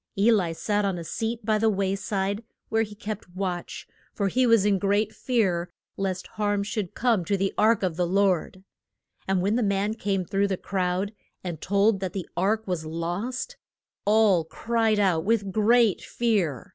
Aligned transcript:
E 0.17 0.31
li 0.31 0.51
sat 0.51 0.83
on 0.83 0.97
a 0.97 1.03
seat 1.03 1.45
by 1.45 1.59
the 1.59 1.69
way 1.69 1.95
side, 1.95 2.43
where 2.69 2.81
he 2.81 2.95
kept 2.95 3.35
watch, 3.35 3.87
for 4.15 4.29
he 4.29 4.47
was 4.47 4.65
in 4.65 4.79
great 4.79 5.13
fear 5.13 5.69
lest 5.95 6.25
harm 6.25 6.63
should 6.63 6.95
come 6.95 7.23
to 7.23 7.37
the 7.37 7.53
ark 7.55 7.83
of 7.83 7.97
God. 7.97 8.63
And 9.27 9.43
when 9.43 9.57
the 9.57 9.61
man 9.61 9.93
came 9.93 10.25
through 10.25 10.47
the 10.47 10.57
crowd 10.57 11.13
and 11.43 11.61
told 11.61 11.99
that 11.99 12.13
the 12.13 12.27
ark 12.35 12.65
was 12.65 12.83
lost, 12.83 13.57
all 14.03 14.43
cried 14.43 14.97
out 14.99 15.23
with 15.23 15.51
great 15.51 16.01
fear. 16.01 16.67